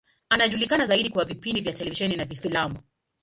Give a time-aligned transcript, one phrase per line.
[0.29, 2.77] Anajulikana zaidi kwa vipindi vya televisheni na filamu.